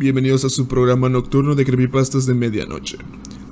bienvenidos 0.00 0.46
a 0.46 0.48
su 0.48 0.66
programa 0.66 1.10
nocturno 1.10 1.54
de 1.54 1.66
creepypastas 1.66 2.24
de 2.24 2.32
medianoche. 2.32 2.96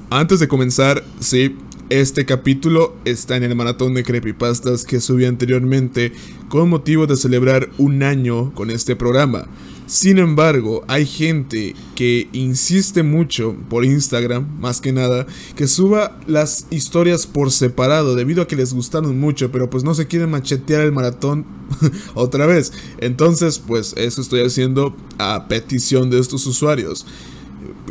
Antes 0.08 0.40
de 0.40 0.48
comenzar, 0.48 1.04
sí, 1.20 1.54
este 1.90 2.24
capítulo 2.24 2.96
está 3.04 3.36
en 3.36 3.42
el 3.42 3.54
maratón 3.54 3.92
de 3.92 4.02
creepypastas 4.02 4.86
que 4.86 5.02
subí 5.02 5.26
anteriormente 5.26 6.14
con 6.48 6.70
motivo 6.70 7.06
de 7.06 7.18
celebrar 7.18 7.68
un 7.76 8.02
año 8.02 8.54
con 8.54 8.70
este 8.70 8.96
programa. 8.96 9.46
Sin 9.88 10.18
embargo, 10.18 10.84
hay 10.86 11.06
gente 11.06 11.74
que 11.94 12.28
insiste 12.34 13.02
mucho 13.02 13.56
por 13.70 13.86
Instagram, 13.86 14.46
más 14.60 14.82
que 14.82 14.92
nada, 14.92 15.26
que 15.56 15.66
suba 15.66 16.20
las 16.26 16.66
historias 16.68 17.26
por 17.26 17.50
separado 17.50 18.14
debido 18.14 18.42
a 18.42 18.46
que 18.46 18.54
les 18.54 18.74
gustaron 18.74 19.18
mucho, 19.18 19.50
pero 19.50 19.70
pues 19.70 19.84
no 19.84 19.94
se 19.94 20.06
quieren 20.06 20.30
machetear 20.30 20.82
el 20.82 20.92
maratón 20.92 21.46
otra 22.14 22.44
vez. 22.44 22.70
Entonces, 22.98 23.58
pues 23.58 23.94
eso 23.96 24.20
estoy 24.20 24.42
haciendo 24.42 24.94
a 25.16 25.48
petición 25.48 26.10
de 26.10 26.18
estos 26.18 26.46
usuarios. 26.46 27.06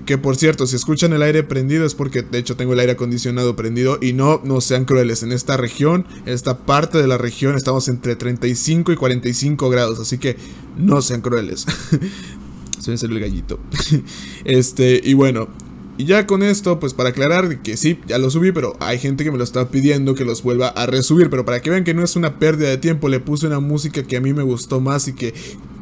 Que 0.06 0.18
por 0.18 0.38
cierto, 0.38 0.68
si 0.68 0.76
escuchan 0.76 1.14
el 1.14 1.22
aire 1.22 1.44
prendido 1.44 1.86
es 1.86 1.96
porque 1.96 2.22
de 2.22 2.38
hecho 2.38 2.56
tengo 2.56 2.74
el 2.74 2.80
aire 2.80 2.94
acondicionado 2.94 3.56
prendido 3.56 3.98
y 4.02 4.14
no, 4.14 4.42
no 4.44 4.62
sean 4.62 4.86
crueles. 4.86 5.24
En 5.24 5.32
esta 5.32 5.58
región, 5.58 6.06
en 6.26 6.34
esta 6.34 6.60
parte 6.60 6.98
de 6.98 7.08
la 7.08 7.18
región 7.18 7.56
estamos 7.56 7.88
entre 7.88 8.16
35 8.16 8.92
y 8.92 8.96
45 8.96 9.70
grados, 9.70 10.00
así 10.00 10.18
que 10.18 10.38
no 10.78 11.02
sean 11.02 11.22
crueles. 11.22 11.66
Se 12.80 12.92
me 12.92 12.96
el 12.96 13.20
gallito. 13.20 13.60
este, 14.46 15.02
y 15.04 15.14
bueno, 15.14 15.50
y 15.98 16.06
ya 16.06 16.28
con 16.28 16.44
esto, 16.44 16.80
pues 16.80 16.94
para 16.94 17.10
aclarar 17.10 17.62
que 17.64 17.76
sí, 17.76 18.00
ya 18.08 18.20
lo 18.20 18.30
subí, 18.30 18.52
pero 18.52 18.78
hay 18.80 19.00
gente 19.00 19.24
que 19.24 19.32
me 19.32 19.38
lo 19.38 19.44
está 19.44 19.70
pidiendo 19.70 20.14
que 20.14 20.26
los 20.26 20.44
vuelva 20.44 20.68
a 20.68 20.86
resubir. 20.86 21.30
Pero 21.32 21.44
para 21.44 21.62
que 21.62 21.72
vean 21.72 21.84
que 21.84 21.96
no 21.96 22.04
es 22.04 22.16
una 22.16 22.38
pérdida 22.38 22.70
de 22.70 22.78
tiempo, 22.78 23.10
le 23.10 23.20
puse 23.20 23.48
una 23.48 23.60
música 23.60 24.04
que 24.04 24.16
a 24.16 24.22
mí 24.22 24.32
me 24.32 24.44
gustó 24.44 24.80
más 24.80 25.08
y 25.08 25.14
que 25.14 25.34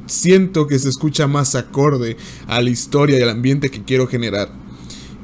siento 0.05 0.67
que 0.67 0.79
se 0.79 0.89
escucha 0.89 1.27
más 1.27 1.55
acorde 1.55 2.17
a 2.47 2.61
la 2.61 2.69
historia 2.69 3.19
y 3.19 3.21
al 3.21 3.29
ambiente 3.29 3.69
que 3.69 3.83
quiero 3.83 4.07
generar. 4.07 4.49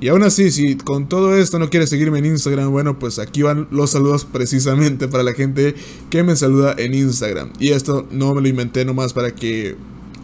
Y 0.02 0.08
aún 0.08 0.24
así, 0.24 0.50
si 0.50 0.78
con 0.78 1.08
todo 1.08 1.36
esto 1.36 1.60
no 1.60 1.70
quieres 1.70 1.90
seguirme 1.90 2.18
en 2.18 2.26
Instagram, 2.26 2.72
bueno, 2.72 2.98
pues 2.98 3.20
aquí 3.20 3.44
van 3.44 3.68
los 3.70 3.92
saludos 3.92 4.26
precisamente 4.26 5.08
para 5.08 5.24
la 5.24 5.34
gente 5.34 5.76
que 6.10 6.24
me 6.24 6.36
saluda 6.36 6.74
en 6.76 6.96
Instagram. 6.96 7.52
Y 7.60 7.70
esto 7.70 8.08
no 8.10 8.34
me 8.34 8.42
lo 8.42 8.48
inventé 8.48 8.84
nomás 8.84 9.14
para 9.14 9.36
que 9.36 9.76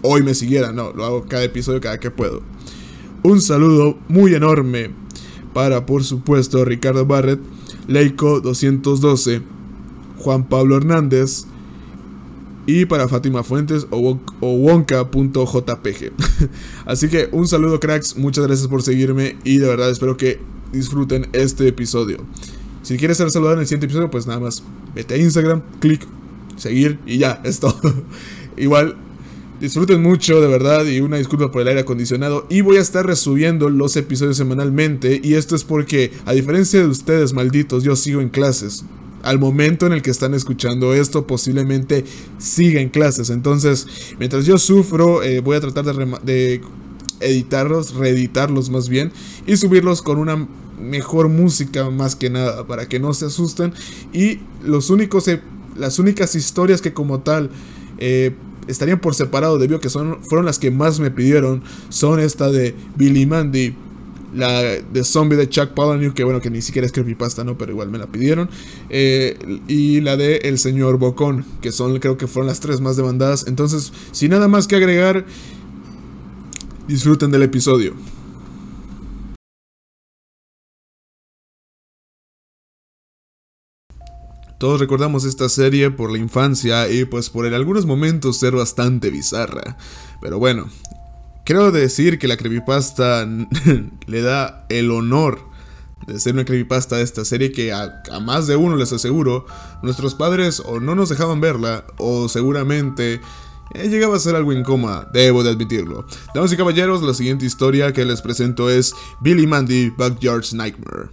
hoy 0.02 0.24
me 0.24 0.34
siguieran, 0.34 0.76
no, 0.76 0.94
lo 0.94 1.06
hago 1.06 1.26
cada 1.28 1.44
episodio 1.44 1.80
cada 1.80 2.00
que 2.00 2.10
puedo. 2.10 2.42
Un 3.22 3.40
saludo 3.40 4.00
muy 4.08 4.34
enorme 4.34 4.90
para, 5.54 5.86
por 5.86 6.04
supuesto, 6.04 6.66
Ricardo 6.66 7.06
Barrett, 7.06 7.40
Leico 7.88 8.42
212, 8.42 9.42
Juan 10.18 10.48
Pablo 10.48 10.78
Hernández, 10.78 11.46
y 12.68 12.86
para 12.86 13.08
Fátima 13.08 13.44
Fuentes 13.44 13.88
o, 13.90 14.20
wonka.jpg. 14.42 16.12
Así 16.86 17.08
que 17.08 17.30
un 17.32 17.48
saludo 17.48 17.80
cracks, 17.80 18.18
muchas 18.18 18.46
gracias 18.46 18.68
por 18.68 18.84
seguirme 18.84 19.38
y 19.44 19.58
de 19.58 19.68
verdad 19.68 19.90
espero 19.90 20.18
que 20.18 20.40
disfruten 20.72 21.28
este 21.34 21.68
episodio. 21.68 22.18
Si 22.84 22.98
quieres 22.98 23.18
ser 23.18 23.32
saludado 23.32 23.56
en 23.56 23.62
el 23.62 23.68
siguiente 23.68 23.86
episodio, 23.88 24.12
pues 24.12 24.28
nada 24.28 24.42
más 24.42 24.64
vete 24.94 25.16
a 25.16 25.18
Instagram, 25.18 25.62
clic, 25.80 26.06
seguir 26.58 27.00
y 27.06 27.18
ya, 27.18 27.42
es 27.46 27.60
todo. 27.60 27.94
Igual, 28.58 28.98
disfruten 29.62 30.02
mucho, 30.04 30.42
de 30.42 30.48
verdad, 30.48 30.86
y 30.86 31.00
una 31.00 31.18
disculpa 31.18 31.52
por 31.52 31.62
el 31.62 31.70
aire 31.70 31.82
acondicionado. 31.82 32.48
Y 32.50 32.62
voy 32.62 32.78
a 32.78 32.82
estar 32.82 33.06
resubiendo 33.06 33.70
los 33.70 33.96
episodios 33.96 34.38
semanalmente. 34.38 35.22
Y 35.24 35.36
esto 35.36 35.56
es 35.56 35.64
porque, 35.64 36.12
a 36.26 36.34
diferencia 36.34 36.80
de 36.82 36.88
ustedes, 36.88 37.34
malditos, 37.34 37.84
yo 37.84 37.96
sigo 37.96 38.20
en 38.22 38.30
clases 38.30 38.84
al 39.28 39.40
momento 39.40 39.86
en 39.86 39.92
el 39.92 40.02
que 40.02 40.10
están 40.10 40.34
escuchando 40.34 40.94
esto, 40.94 41.28
posiblemente 41.28 42.06
siga 42.38 42.80
en 42.80 42.88
clases. 42.88 43.30
Entonces, 43.30 43.86
mientras 44.20 44.46
yo 44.46 44.58
sufro, 44.58 45.22
eh, 45.22 45.42
voy 45.42 45.58
a 45.58 45.60
tratar 45.60 45.84
de, 46.24 46.62
editarlos, 47.20 47.94
reeditarlos 47.96 48.70
más 48.70 48.88
bien, 48.88 49.12
y 49.46 49.58
subirlos 49.58 50.02
con 50.02 50.18
una 50.18 50.48
mejor 50.80 51.28
música 51.28 51.90
más 51.90 52.16
que 52.16 52.30
nada, 52.30 52.66
para 52.68 52.88
que 52.88 53.02
no 53.02 53.14
se 53.14 53.26
asusten. 53.26 53.74
Y 54.14 54.40
los 54.64 54.90
únicos, 54.90 55.28
eh, 55.28 55.42
las 55.76 56.00
únicas 56.00 56.34
historias 56.36 56.82
que 56.82 56.94
como 56.94 57.20
tal... 57.20 57.50
Eh, 58.00 58.34
estarían 58.68 59.00
por 59.00 59.16
separado 59.16 59.58
debido 59.58 59.78
a 59.78 59.80
que 59.80 59.90
son, 59.90 60.22
fueron 60.24 60.46
las 60.46 60.60
que 60.60 60.72
más 60.72 61.00
me 61.00 61.10
pidieron. 61.10 61.64
Son 61.88 62.20
esta 62.20 62.52
de 62.52 62.76
Billy 62.98 63.26
Mandy, 63.26 63.74
la 64.38 64.62
de 64.62 65.04
Zombie 65.04 65.36
de 65.36 65.50
Chuck 65.50 65.70
Palahniuk, 65.70 66.14
que 66.14 66.24
bueno, 66.24 66.40
que 66.40 66.50
ni 66.50 66.62
siquiera 66.62 66.86
es 66.86 66.92
creepypasta, 66.92 67.44
¿no? 67.44 67.58
Pero 67.58 67.72
igual 67.72 67.90
me 67.90 67.98
la 67.98 68.08
pidieron. 68.08 68.50
Eh, 68.90 69.38
y 69.68 70.02
la 70.02 70.16
de 70.18 70.38
El 70.38 70.60
Señor 70.60 70.98
Bocón, 70.98 71.46
que 71.62 71.72
son, 71.72 72.00
creo 72.00 72.18
que 72.18 72.28
fueron 72.28 72.48
las 72.48 72.60
tres 72.60 72.82
más 72.82 72.98
demandadas. 72.98 73.46
Entonces, 73.48 73.92
sin 74.12 74.32
nada 74.32 74.48
más 74.48 74.68
que 74.68 74.76
agregar, 74.76 75.26
disfruten 76.88 77.32
del 77.32 77.44
episodio. 77.44 77.94
Todos 84.60 84.80
recordamos 84.80 85.24
esta 85.24 85.50
serie 85.50 85.92
por 85.92 86.12
la 86.12 86.18
infancia 86.18 86.90
y 86.90 87.06
pues 87.06 87.30
por 87.30 87.46
en 87.46 87.54
algunos 87.54 87.86
momentos 87.86 88.40
ser 88.40 88.56
bastante 88.56 89.12
bizarra. 89.12 89.78
Pero 90.20 90.40
bueno, 90.40 90.68
Quiero 91.48 91.72
decir 91.72 92.20
que 92.20 92.28
la 92.28 92.36
creepypasta 92.36 93.26
le 94.08 94.22
da 94.22 94.66
el 94.68 94.92
honor 94.92 95.40
de 96.06 96.20
ser 96.20 96.34
una 96.34 96.44
creepypasta 96.44 96.98
de 96.98 97.04
esta 97.04 97.24
serie 97.24 97.54
que 97.54 97.72
a, 97.72 98.02
más 98.22 98.48
de 98.48 98.58
uno 98.58 98.76
les 98.76 98.92
aseguro, 98.92 99.46
nuestros 99.82 100.14
padres 100.14 100.60
o 100.60 100.82
no 100.82 100.94
nos 100.94 101.08
dejaban 101.08 101.40
verla 101.40 101.86
o 102.00 102.28
seguramente 102.28 103.22
eh, 103.74 103.88
llegaba 103.88 104.18
a 104.18 104.20
ser 104.20 104.36
algo 104.36 104.52
incómoda, 104.52 105.10
debo 105.14 105.42
de 105.42 105.52
admitirlo. 105.52 106.06
Damas 106.36 106.52
y 106.52 106.58
caballeros, 106.58 107.02
la 107.02 107.14
siguiente 107.14 107.46
historia 107.46 107.94
que 107.94 108.04
les 108.04 108.22
presento 108.22 108.70
es 108.70 108.94
Billy 109.22 109.48
Mandy 109.48 109.90
Backyard's 109.92 110.54
Nightmare. 110.54 111.08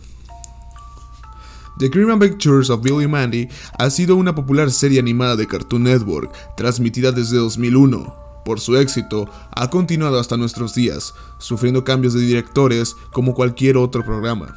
The 1.78 1.90
Grim 1.90 2.18
Pictures 2.18 2.70
of 2.70 2.82
Billy 2.82 3.06
Mandy 3.06 3.48
ha 3.78 3.88
sido 3.88 4.16
una 4.16 4.34
popular 4.34 4.72
serie 4.72 4.98
animada 4.98 5.36
de 5.36 5.46
Cartoon 5.46 5.84
Network, 5.84 6.32
transmitida 6.56 7.12
desde 7.12 7.36
2001 7.36 8.23
por 8.44 8.60
su 8.60 8.76
éxito, 8.76 9.28
ha 9.50 9.70
continuado 9.70 10.18
hasta 10.18 10.36
nuestros 10.36 10.74
días, 10.74 11.14
sufriendo 11.38 11.84
cambios 11.84 12.14
de 12.14 12.20
directores 12.20 12.96
como 13.12 13.34
cualquier 13.34 13.76
otro 13.76 14.04
programa. 14.04 14.54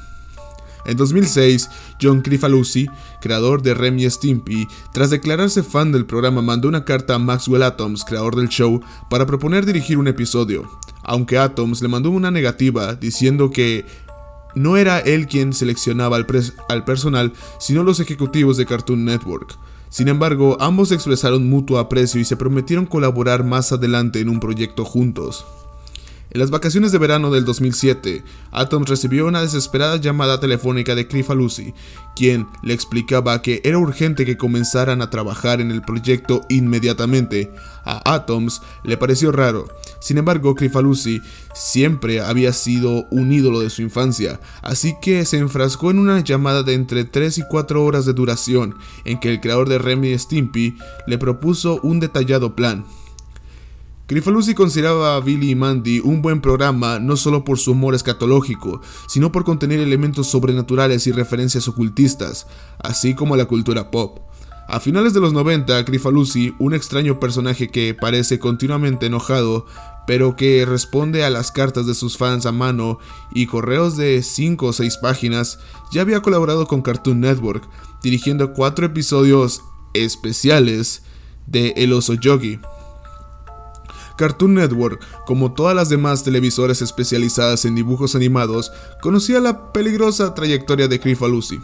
En 0.87 0.95
2006, 0.95 1.69
John 2.01 2.21
Crifalusi, 2.21 2.87
creador 3.19 3.61
de 3.61 3.73
Remy 3.73 4.09
Stimpy, 4.09 4.67
tras 4.93 5.09
declararse 5.09 5.61
fan 5.61 5.91
del 5.91 6.05
programa, 6.05 6.41
mandó 6.41 6.69
una 6.69 6.85
carta 6.85 7.15
a 7.15 7.19
Maxwell 7.19 7.63
Atoms, 7.63 8.05
creador 8.05 8.37
del 8.37 8.47
show, 8.47 8.79
para 9.09 9.25
proponer 9.25 9.65
dirigir 9.65 9.97
un 9.97 10.07
episodio, 10.07 10.69
aunque 11.03 11.37
Atoms 11.37 11.81
le 11.81 11.89
mandó 11.89 12.09
una 12.09 12.31
negativa 12.31 12.95
diciendo 12.95 13.51
que 13.51 13.85
no 14.55 14.77
era 14.77 14.99
él 14.99 15.27
quien 15.27 15.53
seleccionaba 15.53 16.15
al, 16.15 16.25
al 16.69 16.85
personal, 16.85 17.33
sino 17.59 17.83
los 17.83 17.99
ejecutivos 17.99 18.55
de 18.55 18.65
Cartoon 18.65 19.03
Network. 19.03 19.57
Sin 19.89 20.07
embargo, 20.07 20.57
ambos 20.59 20.91
expresaron 20.91 21.49
mutuo 21.49 21.79
aprecio 21.79 22.19
y 22.19 22.25
se 22.25 22.37
prometieron 22.37 22.85
colaborar 22.85 23.43
más 23.43 23.71
adelante 23.71 24.19
en 24.19 24.29
un 24.29 24.39
proyecto 24.39 24.83
juntos. 24.83 25.45
En 26.29 26.41
las 26.41 26.51
vacaciones 26.51 26.91
de 26.91 26.97
verano 26.97 27.31
del 27.31 27.45
2007, 27.45 28.21
Atom 28.51 28.83
recibió 28.83 29.27
una 29.27 29.41
desesperada 29.41 29.95
llamada 29.95 30.41
telefónica 30.41 30.93
de 30.93 31.07
Cliff 31.07 31.29
Lucy, 31.29 31.73
quien 32.17 32.47
le 32.63 32.73
explicaba 32.73 33.41
que 33.41 33.61
era 33.63 33.77
urgente 33.77 34.25
que 34.25 34.35
comenzaran 34.35 35.01
a 35.01 35.09
trabajar 35.09 35.61
en 35.61 35.71
el 35.71 35.81
proyecto 35.81 36.41
inmediatamente. 36.49 37.49
A 37.85 38.13
Atoms 38.13 38.61
le 38.83 38.97
pareció 38.97 39.31
raro. 39.31 39.69
Sin 40.01 40.17
embargo, 40.17 40.53
Cliff 40.53 40.75
Lucy 40.75 41.21
siempre 41.53 42.19
había 42.19 42.51
sido 42.51 43.07
un 43.09 43.31
ídolo 43.31 43.61
de 43.61 43.69
su 43.69 43.81
infancia, 43.81 44.41
así 44.61 44.95
que 45.01 45.23
se 45.23 45.37
enfrascó 45.37 45.91
en 45.91 45.99
una 45.99 46.19
llamada 46.19 46.61
de 46.61 46.73
entre 46.73 47.05
3 47.05 47.37
y 47.37 47.43
4 47.49 47.83
horas 47.85 48.05
de 48.05 48.11
duración, 48.11 48.75
en 49.05 49.19
que 49.21 49.29
el 49.29 49.39
creador 49.39 49.69
de 49.69 49.77
Remy 49.77 50.17
Stimpy 50.19 50.77
le 51.07 51.17
propuso 51.17 51.79
un 51.83 52.01
detallado 52.01 52.53
plan. 52.53 52.85
Crifalusi 54.07 54.53
consideraba 54.53 55.17
a 55.17 55.19
Billy 55.19 55.51
y 55.51 55.55
Mandy 55.55 55.99
un 55.99 56.21
buen 56.21 56.39
programa 56.39 56.97
no 56.97 57.17
solo 57.17 57.43
por 57.43 57.59
su 57.59 57.73
humor 57.73 57.93
escatológico, 57.93 58.79
sino 59.05 59.33
por 59.33 59.43
contener 59.43 59.81
elementos 59.81 60.27
sobrenaturales 60.27 61.07
y 61.07 61.11
referencias 61.11 61.67
ocultistas, 61.67 62.47
así 62.79 63.15
como 63.15 63.35
la 63.35 63.45
cultura 63.45 63.91
pop. 63.91 64.19
A 64.69 64.79
finales 64.79 65.13
de 65.13 65.19
los 65.19 65.33
90, 65.33 65.83
Crifalusi, 65.83 66.55
un 66.57 66.73
extraño 66.73 67.19
personaje 67.19 67.67
que 67.67 67.93
parece 67.93 68.39
continuamente 68.39 69.07
enojado, 69.07 69.65
pero 70.07 70.37
que 70.37 70.65
responde 70.65 71.25
a 71.25 71.29
las 71.29 71.51
cartas 71.51 71.85
de 71.85 71.93
sus 71.93 72.17
fans 72.17 72.45
a 72.45 72.53
mano 72.53 72.99
y 73.33 73.45
correos 73.47 73.97
de 73.97 74.23
5 74.23 74.67
o 74.67 74.73
6 74.73 74.99
páginas, 75.01 75.59
ya 75.91 75.99
había 75.99 76.21
colaborado 76.21 76.65
con 76.65 76.81
Cartoon 76.81 77.19
Network, 77.19 77.67
dirigiendo 78.01 78.53
4 78.53 78.85
episodios 78.85 79.63
especiales 79.93 81.01
de 81.45 81.73
El 81.75 81.91
Oso 81.91 82.13
Yogi. 82.13 82.61
Cartoon 84.17 84.55
Network, 84.55 84.99
como 85.25 85.53
todas 85.53 85.75
las 85.75 85.87
demás 85.89 86.23
televisoras 86.23 86.81
especializadas 86.81 87.63
en 87.63 87.75
dibujos 87.75 88.15
animados, 88.15 88.73
conocía 89.01 89.39
la 89.39 89.71
peligrosa 89.71 90.33
trayectoria 90.33 90.87
de 90.87 90.99
Lucy. 91.29 91.59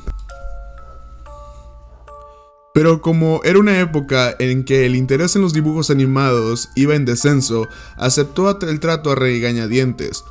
Pero 2.74 3.02
como 3.02 3.42
era 3.44 3.60
una 3.60 3.80
época 3.80 4.36
en 4.40 4.64
que 4.64 4.86
el 4.86 4.96
interés 4.96 5.36
en 5.36 5.44
los 5.44 5.54
dibujos 5.54 5.92
animados 5.92 6.70
iba 6.76 6.96
en 6.96 7.06
descenso, 7.06 7.68
aceptó 7.98 8.60
el 8.62 8.80
trato 8.80 9.12
a 9.12 9.16
regañadientes. 9.16 10.24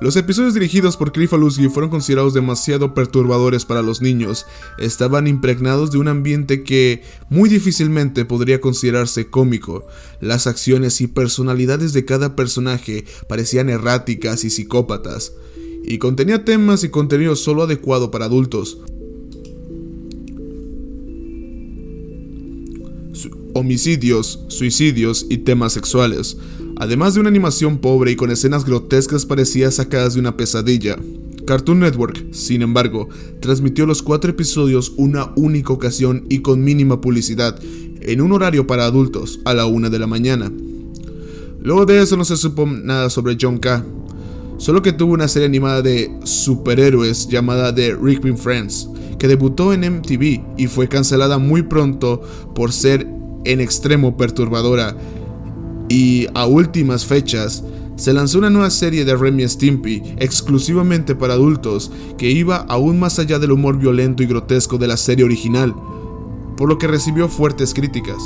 Los 0.00 0.14
episodios 0.16 0.54
dirigidos 0.54 0.96
por 0.96 1.10
Krifalowski 1.10 1.68
fueron 1.68 1.90
considerados 1.90 2.32
demasiado 2.32 2.94
perturbadores 2.94 3.64
para 3.64 3.82
los 3.82 4.00
niños. 4.00 4.46
Estaban 4.78 5.26
impregnados 5.26 5.90
de 5.90 5.98
un 5.98 6.06
ambiente 6.06 6.62
que 6.62 7.02
muy 7.28 7.48
difícilmente 7.48 8.24
podría 8.24 8.60
considerarse 8.60 9.28
cómico. 9.28 9.86
Las 10.20 10.46
acciones 10.46 11.00
y 11.00 11.08
personalidades 11.08 11.92
de 11.92 12.04
cada 12.04 12.36
personaje 12.36 13.06
parecían 13.28 13.70
erráticas 13.70 14.44
y 14.44 14.50
psicópatas. 14.50 15.32
Y 15.84 15.98
contenía 15.98 16.44
temas 16.44 16.84
y 16.84 16.90
contenido 16.90 17.34
solo 17.34 17.64
adecuado 17.64 18.10
para 18.12 18.26
adultos. 18.26 18.78
homicidios, 23.58 24.40
suicidios 24.48 25.26
y 25.28 25.38
temas 25.38 25.72
sexuales, 25.72 26.36
además 26.78 27.14
de 27.14 27.20
una 27.20 27.28
animación 27.28 27.78
pobre 27.78 28.12
y 28.12 28.16
con 28.16 28.30
escenas 28.30 28.64
grotescas 28.64 29.26
parecidas 29.26 29.74
sacadas 29.74 30.14
de 30.14 30.20
una 30.20 30.36
pesadilla. 30.36 30.96
Cartoon 31.46 31.80
Network, 31.80 32.32
sin 32.32 32.62
embargo, 32.62 33.08
transmitió 33.40 33.86
los 33.86 34.02
cuatro 34.02 34.30
episodios 34.30 34.92
una 34.96 35.32
única 35.34 35.72
ocasión 35.72 36.26
y 36.28 36.40
con 36.40 36.62
mínima 36.62 37.00
publicidad, 37.00 37.58
en 38.00 38.20
un 38.20 38.32
horario 38.32 38.66
para 38.66 38.84
adultos, 38.84 39.40
a 39.44 39.54
la 39.54 39.66
una 39.66 39.90
de 39.90 39.98
la 39.98 40.06
mañana. 40.06 40.52
Luego 41.60 41.86
de 41.86 42.00
eso 42.00 42.16
no 42.16 42.24
se 42.24 42.36
supo 42.36 42.66
nada 42.66 43.10
sobre 43.10 43.36
John 43.40 43.58
K., 43.58 43.84
solo 44.58 44.82
que 44.82 44.92
tuvo 44.92 45.14
una 45.14 45.28
serie 45.28 45.46
animada 45.46 45.82
de 45.82 46.10
superhéroes 46.24 47.28
llamada 47.28 47.74
The 47.74 47.96
Rickman 47.96 48.36
Friends, 48.36 48.88
que 49.18 49.28
debutó 49.28 49.72
en 49.72 49.80
MTV 49.80 50.42
y 50.56 50.66
fue 50.66 50.88
cancelada 50.88 51.38
muy 51.38 51.62
pronto 51.62 52.22
por 52.54 52.72
ser 52.72 53.06
en 53.44 53.60
extremo 53.60 54.16
perturbadora. 54.16 54.96
Y 55.88 56.26
a 56.34 56.46
últimas 56.46 57.06
fechas, 57.06 57.64
se 57.98 58.12
lanzó 58.12 58.38
una 58.38 58.48
nueva 58.48 58.70
serie 58.70 59.04
de 59.04 59.16
Remy 59.16 59.48
Stimpy 59.48 60.02
exclusivamente 60.18 61.16
para 61.16 61.34
adultos 61.34 61.90
que 62.16 62.30
iba 62.30 62.58
aún 62.68 63.00
más 63.00 63.18
allá 63.18 63.40
del 63.40 63.50
humor 63.50 63.76
violento 63.76 64.22
y 64.22 64.26
grotesco 64.26 64.78
de 64.78 64.86
la 64.86 64.96
serie 64.96 65.24
original, 65.24 65.74
por 66.56 66.68
lo 66.68 66.78
que 66.78 66.86
recibió 66.86 67.28
fuertes 67.28 67.74
críticas. 67.74 68.18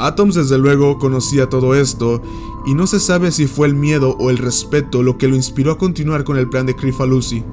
Atoms 0.00 0.34
desde 0.34 0.58
luego 0.58 0.98
conocía 0.98 1.48
todo 1.48 1.74
esto 1.74 2.20
y 2.66 2.74
no 2.74 2.88
se 2.88 2.98
sabe 2.98 3.30
si 3.30 3.46
fue 3.46 3.68
el 3.68 3.74
miedo 3.74 4.16
o 4.18 4.30
el 4.30 4.38
respeto 4.38 5.02
lo 5.02 5.16
que 5.16 5.28
lo 5.28 5.36
inspiró 5.36 5.70
a 5.70 5.78
continuar 5.78 6.24
con 6.24 6.36
el 6.36 6.48
plan 6.48 6.66
de 6.66 6.74
Lucy. 7.06 7.44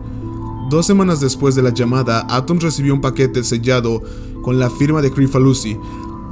Dos 0.72 0.86
semanas 0.86 1.20
después 1.20 1.56
de 1.56 1.62
la 1.62 1.74
llamada, 1.74 2.26
Atoms 2.30 2.64
recibió 2.64 2.94
un 2.94 3.02
paquete 3.02 3.44
sellado 3.44 4.02
con 4.42 4.58
la 4.60 4.70
firma 4.70 5.02
de 5.02 5.12
Crifalusi. 5.12 5.78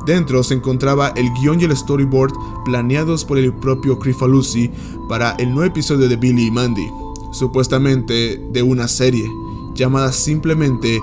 Dentro 0.05 0.43
se 0.43 0.53
encontraba 0.53 1.09
el 1.15 1.31
guion 1.33 1.59
y 1.59 1.63
el 1.63 1.75
storyboard 1.75 2.33
planeados 2.63 3.25
por 3.25 3.39
el 3.39 3.51
propio 3.53 3.97
Crifalusi 3.97 4.69
para 5.09 5.31
el 5.39 5.49
nuevo 5.49 5.63
episodio 5.63 6.07
de 6.07 6.15
Billy 6.15 6.47
y 6.47 6.51
Mandy, 6.51 6.87
supuestamente 7.31 8.39
de 8.51 8.61
una 8.61 8.87
serie 8.87 9.27
llamada 9.73 10.11
simplemente 10.11 11.01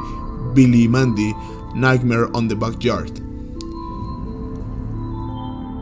Billy 0.55 0.85
y 0.85 0.89
Mandy 0.89 1.35
Nightmare 1.75 2.29
on 2.33 2.49
the 2.49 2.55
Backyard. 2.55 3.13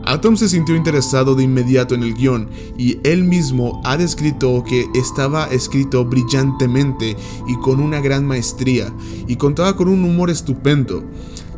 Atom 0.03 0.35
se 0.35 0.49
sintió 0.49 0.75
interesado 0.75 1.35
de 1.35 1.43
inmediato 1.43 1.93
en 1.93 2.03
el 2.03 2.15
guion 2.15 2.49
y 2.77 2.97
él 3.03 3.23
mismo 3.23 3.81
ha 3.85 3.97
descrito 3.97 4.63
que 4.63 4.89
estaba 4.95 5.45
escrito 5.45 6.03
brillantemente 6.05 7.15
y 7.47 7.55
con 7.57 7.79
una 7.79 8.01
gran 8.01 8.25
maestría 8.25 8.91
y 9.27 9.35
contaba 9.35 9.75
con 9.75 9.87
un 9.87 10.03
humor 10.03 10.31
estupendo. 10.31 11.03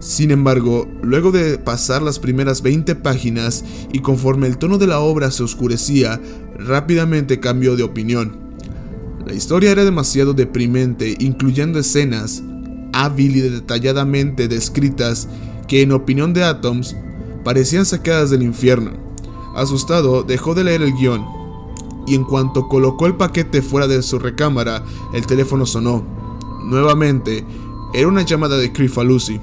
Sin 0.03 0.31
embargo, 0.31 0.85
luego 1.01 1.31
de 1.31 1.57
pasar 1.57 2.01
las 2.01 2.19
primeras 2.19 2.61
20 2.61 2.93
páginas 2.95 3.63
y 3.93 3.99
conforme 3.99 4.47
el 4.47 4.57
tono 4.57 4.77
de 4.77 4.85
la 4.85 4.99
obra 4.99 5.31
se 5.31 5.43
oscurecía, 5.43 6.19
rápidamente 6.59 7.39
cambió 7.39 7.77
de 7.77 7.83
opinión. 7.83 8.37
La 9.25 9.33
historia 9.33 9.71
era 9.71 9.85
demasiado 9.85 10.33
deprimente, 10.33 11.15
incluyendo 11.19 11.79
escenas 11.79 12.43
hábil 12.91 13.37
y 13.37 13.39
detalladamente 13.39 14.49
descritas 14.49 15.29
que 15.69 15.81
en 15.81 15.93
opinión 15.93 16.33
de 16.33 16.43
Atoms 16.43 16.97
parecían 17.45 17.85
sacadas 17.85 18.29
del 18.29 18.43
infierno. 18.43 18.91
Asustado, 19.55 20.23
dejó 20.23 20.53
de 20.53 20.65
leer 20.65 20.81
el 20.81 20.93
guion, 20.93 21.25
y 22.07 22.15
en 22.15 22.25
cuanto 22.25 22.67
colocó 22.67 23.05
el 23.05 23.15
paquete 23.15 23.61
fuera 23.61 23.87
de 23.87 24.03
su 24.03 24.19
recámara, 24.19 24.83
el 25.13 25.25
teléfono 25.25 25.65
sonó. 25.65 26.03
Nuevamente, 26.65 27.45
era 27.93 28.07
una 28.07 28.23
llamada 28.23 28.57
de 28.57 28.73
Lucy, 29.05 29.39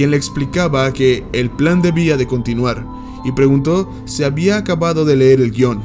quien 0.00 0.12
le 0.12 0.16
explicaba 0.16 0.90
que 0.94 1.26
el 1.34 1.50
plan 1.50 1.82
debía 1.82 2.16
de 2.16 2.26
continuar, 2.26 2.86
y 3.22 3.32
preguntó 3.32 3.86
si 4.06 4.24
había 4.24 4.56
acabado 4.56 5.04
de 5.04 5.14
leer 5.14 5.42
el 5.42 5.50
guion. 5.50 5.82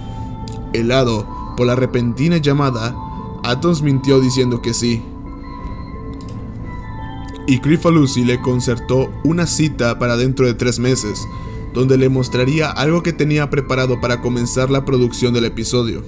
Helado 0.71 1.27
por 1.57 1.67
la 1.67 1.75
repentina 1.75 2.37
llamada, 2.37 2.95
Atoms 3.43 3.81
mintió 3.81 4.21
diciendo 4.21 4.61
que 4.61 4.73
sí 4.73 5.03
y 7.45 7.59
Lucy 7.59 8.23
le 8.23 8.41
concertó 8.41 9.11
una 9.25 9.45
cita 9.47 9.99
para 9.99 10.15
dentro 10.15 10.45
de 10.45 10.53
tres 10.53 10.79
meses, 10.79 11.27
donde 11.73 11.97
le 11.97 12.07
mostraría 12.07 12.71
algo 12.71 13.03
que 13.03 13.11
tenía 13.11 13.49
preparado 13.49 13.99
para 13.99 14.21
comenzar 14.21 14.69
la 14.69 14.85
producción 14.85 15.33
del 15.33 15.43
episodio. 15.43 16.05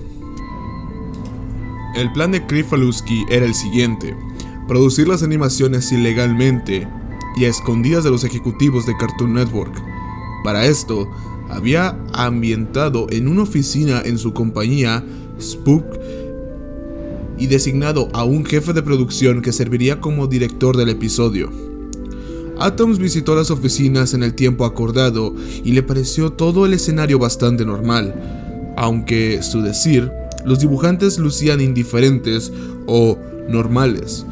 El 1.94 2.10
plan 2.14 2.32
de 2.32 2.48
Krifaluski 2.48 3.26
era 3.30 3.46
el 3.46 3.54
siguiente, 3.54 4.16
producir 4.66 5.10
las 5.10 5.24
animaciones 5.24 5.92
ilegalmente 5.92 6.88
y 7.38 7.46
a 7.46 7.50
escondidas 7.50 8.04
de 8.04 8.12
los 8.12 8.24
ejecutivos 8.24 8.86
de 8.86 8.98
Cartoon 8.98 9.34
Network. 9.34 9.74
Para 10.44 10.66
esto, 10.66 11.10
había 11.50 11.98
ambientado 12.14 13.08
en 13.10 13.28
una 13.28 13.44
oficina 13.44 14.02
en 14.04 14.18
su 14.18 14.34
compañía 14.34 15.04
Spook 15.40 15.86
y 17.38 17.48
designado 17.48 18.10
a 18.14 18.24
un 18.24 18.46
jefe 18.46 18.74
de 18.74 18.82
producción 18.82 19.42
que 19.42 19.54
serviría 19.54 20.02
como 20.02 20.28
director 20.28 20.76
del 20.76 20.90
episodio. 20.90 21.52
Atoms 22.60 22.98
visitó 22.98 23.36
las 23.36 23.52
oficinas 23.52 24.16
en 24.16 24.24
el 24.24 24.34
tiempo 24.34 24.66
acordado 24.66 25.36
y 25.64 25.74
le 25.74 25.84
pareció 25.84 26.32
todo 26.32 26.66
el 26.66 26.74
escenario 26.74 27.20
bastante 27.20 27.66
normal, 27.66 28.74
aunque, 28.76 29.44
su 29.44 29.62
decir, 29.62 30.12
los 30.44 30.60
dibujantes 30.60 31.20
lucían 31.20 31.62
indiferentes 31.62 32.52
o 32.88 33.20
normales, 33.48 34.26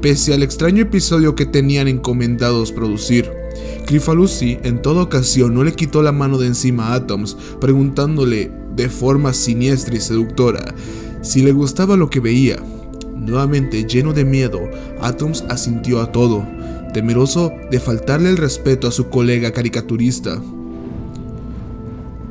pese 0.00 0.34
al 0.34 0.42
extraño 0.42 0.82
episodio 0.82 1.34
que 1.34 1.46
tenían 1.46 1.88
encomendados 1.88 2.72
producir. 2.72 3.30
Crifalusi 3.86 4.58
en 4.62 4.80
toda 4.82 5.02
ocasión 5.02 5.54
no 5.54 5.64
le 5.64 5.72
quitó 5.72 6.02
la 6.02 6.12
mano 6.12 6.38
de 6.38 6.46
encima 6.46 6.88
a 6.88 6.94
Atoms, 6.94 7.36
preguntándole 7.60 8.50
de 8.76 8.88
forma 8.88 9.32
siniestra 9.32 9.96
y 9.96 10.00
seductora 10.00 10.74
si 11.22 11.42
le 11.42 11.52
gustaba 11.52 11.96
lo 11.96 12.10
que 12.10 12.20
veía. 12.20 12.56
Nuevamente 13.14 13.84
lleno 13.84 14.12
de 14.12 14.24
miedo, 14.24 14.60
Atoms 15.00 15.44
asintió 15.48 16.00
a 16.00 16.10
todo, 16.10 16.46
temeroso 16.94 17.52
de 17.70 17.78
faltarle 17.78 18.30
el 18.30 18.36
respeto 18.36 18.88
a 18.88 18.92
su 18.92 19.08
colega 19.10 19.52
caricaturista. 19.52 20.40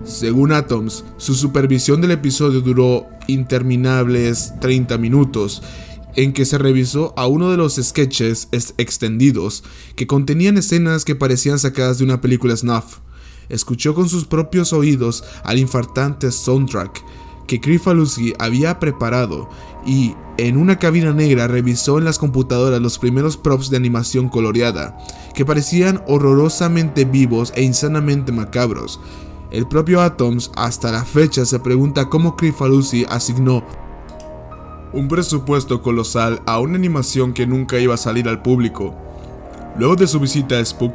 Según 0.03 0.51
Atoms, 0.51 1.05
su 1.17 1.35
supervisión 1.35 2.01
del 2.01 2.11
episodio 2.11 2.61
duró 2.61 3.07
interminables 3.27 4.53
30 4.59 4.97
minutos, 4.97 5.61
en 6.15 6.33
que 6.33 6.45
se 6.45 6.57
revisó 6.57 7.13
a 7.17 7.27
uno 7.27 7.51
de 7.51 7.57
los 7.57 7.75
sketches 7.75 8.47
extendidos 8.77 9.63
que 9.95 10.07
contenían 10.07 10.57
escenas 10.57 11.05
que 11.05 11.15
parecían 11.15 11.59
sacadas 11.59 11.97
de 11.97 12.03
una 12.03 12.21
película 12.21 12.55
snuff. 12.55 12.97
Escuchó 13.49 13.95
con 13.95 14.09
sus 14.09 14.25
propios 14.25 14.73
oídos 14.73 15.23
al 15.43 15.57
infartante 15.57 16.31
soundtrack 16.31 17.03
que 17.47 17.59
Krifaluski 17.59 18.33
había 18.37 18.79
preparado 18.79 19.49
y 19.85 20.13
en 20.37 20.55
una 20.55 20.77
cabina 20.77 21.13
negra 21.13 21.47
revisó 21.47 21.97
en 21.97 22.05
las 22.05 22.19
computadoras 22.19 22.79
los 22.79 22.99
primeros 22.99 23.37
props 23.37 23.71
de 23.71 23.77
animación 23.77 24.29
coloreada, 24.29 24.97
que 25.33 25.45
parecían 25.45 26.03
horrorosamente 26.07 27.05
vivos 27.05 27.51
e 27.55 27.63
insanamente 27.63 28.31
macabros. 28.31 29.01
El 29.51 29.67
propio 29.67 29.99
Atoms 30.01 30.51
hasta 30.55 30.91
la 30.91 31.03
fecha 31.03 31.43
se 31.43 31.59
pregunta 31.59 32.07
cómo 32.07 32.35
Krifalusi 32.35 33.05
asignó 33.09 33.65
un 34.93 35.07
presupuesto 35.07 35.81
colosal 35.81 36.41
a 36.45 36.59
una 36.59 36.75
animación 36.75 37.33
que 37.33 37.47
nunca 37.47 37.79
iba 37.79 37.93
a 37.93 37.97
salir 37.97 38.27
al 38.27 38.41
público. 38.41 38.95
Luego 39.77 39.95
de 39.95 40.07
su 40.07 40.19
visita 40.19 40.57
a 40.57 40.65
Spook, 40.65 40.93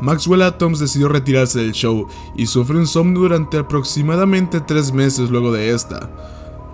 Maxwell 0.00 0.42
Atoms 0.42 0.78
decidió 0.78 1.08
retirarse 1.08 1.58
del 1.58 1.72
show 1.72 2.06
y 2.36 2.46
sufrió 2.46 2.80
insomnio 2.80 3.22
durante 3.22 3.58
aproximadamente 3.58 4.60
tres 4.60 4.92
meses 4.92 5.30
luego 5.30 5.52
de 5.52 5.70
esta. 5.70 6.08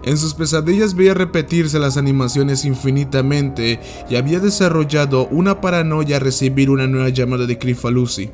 En 0.05 0.19
sus 0.19 0.35
pesadillas 0.35 0.95
veía 0.95 1.15
repetirse 1.15 1.79
las 1.79 1.97
animaciones 1.97 2.67
infinitamente 2.67 3.81
y 4.11 4.17
había 4.17 4.39
desarrollado 4.39 5.27
una 5.29 5.63
paranoia 5.63 6.17
a 6.17 6.21
recibir 6.21 6.69
una 6.69 6.87
nueva 6.87 7.09
llamada 7.09 7.47
de 7.47 7.59
Crifalusi, 7.59 8.29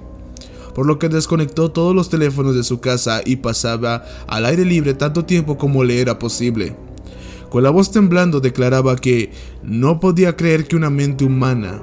por 0.74 0.86
lo 0.86 0.98
que 0.98 1.08
desconectó 1.08 1.70
todos 1.70 1.94
los 1.94 2.08
teléfonos 2.08 2.56
de 2.56 2.64
su 2.64 2.80
casa 2.80 3.22
y 3.24 3.36
pasaba 3.36 4.04
al 4.26 4.46
aire 4.46 4.64
libre 4.64 4.94
tanto 4.94 5.24
tiempo 5.24 5.56
como 5.56 5.84
le 5.84 6.00
era 6.00 6.18
posible. 6.18 6.89
Con 7.50 7.64
la 7.64 7.70
voz 7.70 7.90
temblando 7.90 8.40
declaraba 8.40 8.94
que 8.94 9.32
no 9.62 9.98
podía 9.98 10.36
creer 10.36 10.68
que 10.68 10.76
una 10.76 10.88
mente 10.88 11.24
humana 11.24 11.82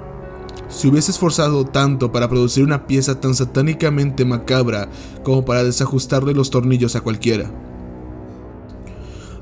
se 0.70 0.88
hubiese 0.88 1.12
esforzado 1.12 1.66
tanto 1.66 2.12
para 2.12 2.30
producir 2.30 2.64
una 2.64 2.88
pieza 2.88 3.20
tan 3.20 3.36
satánicamente 3.36 4.24
macabra 4.24 4.90
como 5.24 5.44
para 5.44 5.66
desajustarle 5.66 6.34
los 6.34 6.50
tornillos 6.50 6.96
a 6.96 7.02
cualquiera. 7.02 7.52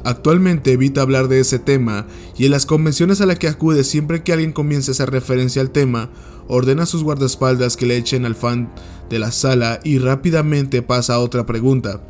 Actualmente 0.03 0.71
evita 0.71 1.01
hablar 1.01 1.27
de 1.27 1.39
ese 1.39 1.57
tema 1.59 2.05
y 2.37 2.45
en 2.45 2.51
las 2.51 2.65
convenciones 2.65 3.21
a 3.21 3.25
las 3.27 3.39
que 3.39 3.47
acude 3.47 3.83
siempre 3.83 4.23
que 4.23 4.33
alguien 4.33 4.51
comience 4.51 4.91
a 4.91 4.93
hacer 4.93 5.09
referencia 5.09 5.61
al 5.61 5.71
tema, 5.71 6.09
ordena 6.47 6.83
a 6.83 6.87
sus 6.87 7.03
guardaespaldas 7.03 7.75
que 7.77 7.87
le 7.87 7.97
echen 7.97 8.25
al 8.25 8.35
fan 8.35 8.71
de 9.09 9.19
la 9.19 9.31
sala 9.31 9.79
y 9.83 9.97
rápidamente 9.99 10.81
pasa 10.81 11.15
a 11.15 11.19
otra 11.19 11.45
pregunta. 11.45 12.01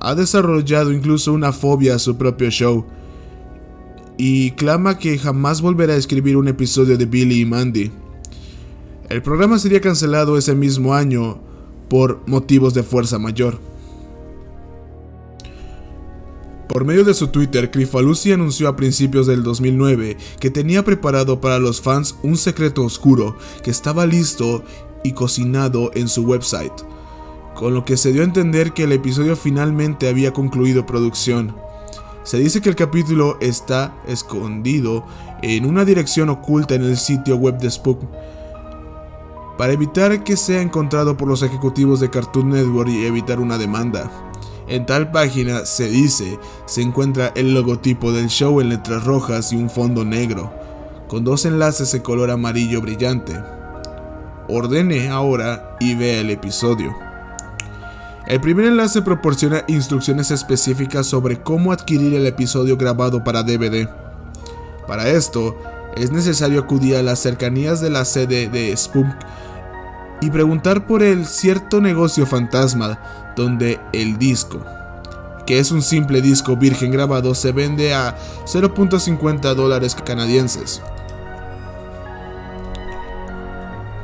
Ha 0.00 0.14
desarrollado 0.14 0.92
incluso 0.92 1.32
una 1.32 1.52
fobia 1.52 1.96
a 1.96 1.98
su 2.00 2.16
propio 2.16 2.50
show 2.50 2.84
y 4.18 4.50
clama 4.50 4.98
que 4.98 5.16
jamás 5.16 5.62
volverá 5.62 5.94
a 5.94 5.96
escribir 5.96 6.36
un 6.36 6.48
episodio 6.48 6.98
de 6.98 7.06
Billy 7.06 7.40
y 7.40 7.46
Mandy. 7.46 7.92
El 9.08 9.22
programa 9.22 9.58
sería 9.58 9.80
cancelado 9.80 10.36
ese 10.36 10.54
mismo 10.54 10.92
año 10.92 11.40
por 11.88 12.20
motivos 12.26 12.74
de 12.74 12.82
fuerza 12.82 13.18
mayor. 13.18 13.58
Por 16.68 16.84
medio 16.84 17.04
de 17.04 17.14
su 17.14 17.28
Twitter, 17.28 17.70
Crifalusi 17.70 18.32
anunció 18.32 18.68
a 18.68 18.76
principios 18.76 19.26
del 19.26 19.42
2009 19.42 20.18
que 20.38 20.50
tenía 20.50 20.84
preparado 20.84 21.40
para 21.40 21.58
los 21.58 21.80
fans 21.80 22.16
un 22.22 22.36
secreto 22.36 22.82
oscuro 22.84 23.38
que 23.62 23.70
estaba 23.70 24.04
listo 24.04 24.62
y 25.04 25.12
cocinado 25.12 25.92
en 25.94 26.08
su 26.08 26.24
website, 26.24 26.72
con 27.54 27.72
lo 27.72 27.84
que 27.84 27.96
se 27.96 28.12
dio 28.12 28.20
a 28.20 28.26
entender 28.26 28.72
que 28.72 28.82
el 28.82 28.92
episodio 28.92 29.36
finalmente 29.36 30.08
había 30.08 30.32
concluido 30.32 30.84
producción. 30.84 31.67
Se 32.28 32.36
dice 32.36 32.60
que 32.60 32.68
el 32.68 32.76
capítulo 32.76 33.38
está 33.40 33.94
escondido 34.06 35.02
en 35.40 35.64
una 35.64 35.86
dirección 35.86 36.28
oculta 36.28 36.74
en 36.74 36.82
el 36.82 36.98
sitio 36.98 37.36
web 37.36 37.56
de 37.56 37.70
Spook 37.70 38.00
para 39.56 39.72
evitar 39.72 40.22
que 40.24 40.36
sea 40.36 40.60
encontrado 40.60 41.16
por 41.16 41.26
los 41.26 41.42
ejecutivos 41.42 42.00
de 42.00 42.10
Cartoon 42.10 42.50
Network 42.50 42.90
y 42.90 43.06
evitar 43.06 43.40
una 43.40 43.56
demanda. 43.56 44.10
En 44.66 44.84
tal 44.84 45.10
página 45.10 45.64
se 45.64 45.88
dice, 45.88 46.38
se 46.66 46.82
encuentra 46.82 47.32
el 47.34 47.54
logotipo 47.54 48.12
del 48.12 48.28
show 48.28 48.60
en 48.60 48.68
letras 48.68 49.04
rojas 49.04 49.50
y 49.54 49.56
un 49.56 49.70
fondo 49.70 50.04
negro, 50.04 50.52
con 51.08 51.24
dos 51.24 51.46
enlaces 51.46 51.92
de 51.92 52.02
color 52.02 52.30
amarillo 52.30 52.82
brillante. 52.82 53.42
Ordene 54.48 55.08
ahora 55.08 55.78
y 55.80 55.94
vea 55.94 56.20
el 56.20 56.28
episodio. 56.28 57.07
El 58.28 58.42
primer 58.42 58.66
enlace 58.66 59.00
proporciona 59.00 59.64
instrucciones 59.68 60.30
específicas 60.30 61.06
sobre 61.06 61.40
cómo 61.40 61.72
adquirir 61.72 62.14
el 62.14 62.26
episodio 62.26 62.76
grabado 62.76 63.24
para 63.24 63.42
DVD. 63.42 63.88
Para 64.86 65.08
esto, 65.08 65.56
es 65.96 66.12
necesario 66.12 66.60
acudir 66.60 66.96
a 66.96 67.02
las 67.02 67.20
cercanías 67.20 67.80
de 67.80 67.88
la 67.88 68.04
sede 68.04 68.50
de 68.50 68.76
Spunk 68.76 69.14
y 70.20 70.28
preguntar 70.28 70.86
por 70.86 71.02
el 71.02 71.24
cierto 71.24 71.80
negocio 71.80 72.26
fantasma 72.26 73.32
donde 73.34 73.80
el 73.94 74.18
disco, 74.18 74.62
que 75.46 75.58
es 75.58 75.70
un 75.70 75.80
simple 75.80 76.20
disco 76.20 76.54
virgen 76.54 76.90
grabado, 76.90 77.34
se 77.34 77.52
vende 77.52 77.94
a 77.94 78.14
0.50 78.44 79.54
dólares 79.54 79.96
canadienses. 80.04 80.82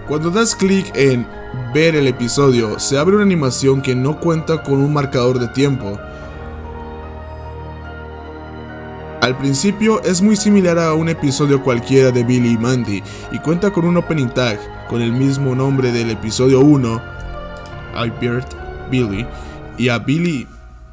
Cuando 0.09 0.31
das 0.31 0.55
clic 0.55 0.91
en 0.97 1.44
ver 1.73 1.97
el 1.97 2.07
episodio, 2.07 2.79
se 2.79 2.99
abre 2.99 3.17
una 3.17 3.25
animación 3.25 3.83
que 3.83 3.95
no 3.95 4.21
cuenta 4.21 4.63
con 4.63 4.75
un 4.75 4.93
marcador 4.93 5.39
de 5.39 5.49
tiempo. 5.49 5.99
Al 9.21 9.39
principio 9.39 10.03
es 10.03 10.21
muy 10.21 10.37
similar 10.37 10.79
a 10.79 10.93
un 10.93 11.09
episodio 11.09 11.63
cualquiera 11.63 12.11
de 12.11 12.25
Billy 12.25 12.51
y 12.51 12.59
Mandy 12.59 13.03
y 13.33 13.39
cuenta 13.39 13.73
con 13.73 13.87
un 13.87 13.97
opening 13.97 14.29
tag 14.29 14.87
con 14.87 15.01
el 15.01 15.13
mismo 15.13 15.55
nombre 15.55 15.93
del 15.93 16.11
episodio 16.11 16.61
1, 16.61 17.03
I 18.05 18.13
Billy, 18.91 19.27
y 19.79 19.89
a 19.89 19.99
Billy, 19.99 20.47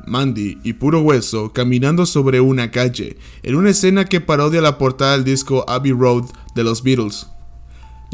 Mandy 0.06 0.60
y 0.64 0.74
Puro 0.74 1.02
Hueso 1.02 1.52
caminando 1.52 2.06
sobre 2.06 2.40
una 2.40 2.72
calle, 2.72 3.18
en 3.44 3.56
una 3.56 3.72
escena 3.72 4.06
que 4.06 4.22
parodia 4.22 4.62
la 4.62 4.78
portada 4.78 5.14
del 5.14 5.24
disco 5.24 5.66
Abbey 5.68 5.92
Road 5.92 6.24
de 6.56 6.64
los 6.64 6.84
Beatles. 6.84 7.31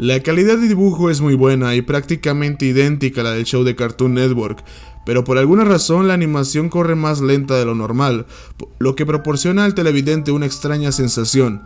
La 0.00 0.20
calidad 0.20 0.58
de 0.58 0.68
dibujo 0.68 1.10
es 1.10 1.20
muy 1.20 1.34
buena 1.34 1.74
y 1.74 1.82
prácticamente 1.82 2.66
idéntica 2.66 3.20
a 3.20 3.24
la 3.24 3.30
del 3.32 3.44
show 3.44 3.64
de 3.64 3.74
Cartoon 3.74 4.14
Network, 4.14 4.62
pero 5.04 5.24
por 5.24 5.38
alguna 5.38 5.64
razón 5.64 6.06
la 6.06 6.14
animación 6.14 6.68
corre 6.68 6.94
más 6.94 7.20
lenta 7.20 7.56
de 7.56 7.64
lo 7.64 7.74
normal, 7.74 8.24
lo 8.78 8.94
que 8.94 9.04
proporciona 9.04 9.64
al 9.64 9.74
televidente 9.74 10.30
una 10.30 10.46
extraña 10.46 10.92
sensación. 10.92 11.62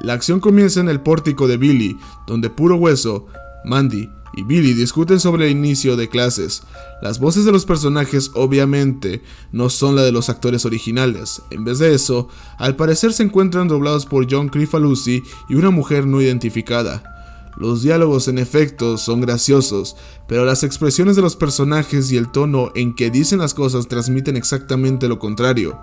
La 0.00 0.12
acción 0.12 0.38
comienza 0.38 0.78
en 0.78 0.88
el 0.88 1.00
pórtico 1.00 1.48
de 1.48 1.56
Billy, 1.56 1.98
donde 2.28 2.50
Puro 2.50 2.76
Hueso, 2.76 3.26
Mandy 3.64 4.08
y 4.36 4.44
Billy 4.44 4.72
discuten 4.72 5.18
sobre 5.18 5.46
el 5.46 5.56
inicio 5.56 5.96
de 5.96 6.08
clases. 6.08 6.62
Las 7.02 7.18
voces 7.18 7.44
de 7.44 7.50
los 7.50 7.66
personajes 7.66 8.30
obviamente 8.34 9.22
no 9.50 9.70
son 9.70 9.96
la 9.96 10.02
de 10.02 10.12
los 10.12 10.30
actores 10.30 10.64
originales. 10.66 11.42
En 11.50 11.64
vez 11.64 11.80
de 11.80 11.94
eso, 11.94 12.28
al 12.58 12.76
parecer 12.76 13.12
se 13.12 13.24
encuentran 13.24 13.66
doblados 13.66 14.06
por 14.06 14.28
John 14.30 14.50
Crifalusi 14.50 15.24
y 15.48 15.56
una 15.56 15.70
mujer 15.70 16.06
no 16.06 16.20
identificada. 16.20 17.13
Los 17.56 17.82
diálogos 17.82 18.28
en 18.28 18.38
efecto 18.38 18.98
son 18.98 19.20
graciosos, 19.20 19.96
pero 20.26 20.44
las 20.44 20.64
expresiones 20.64 21.16
de 21.16 21.22
los 21.22 21.36
personajes 21.36 22.10
y 22.10 22.16
el 22.16 22.30
tono 22.30 22.72
en 22.74 22.94
que 22.94 23.10
dicen 23.10 23.38
las 23.38 23.54
cosas 23.54 23.88
transmiten 23.88 24.36
exactamente 24.36 25.08
lo 25.08 25.18
contrario. 25.18 25.78